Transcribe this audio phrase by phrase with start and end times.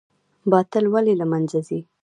[0.51, 1.79] باطل ولې له منځه ځي؟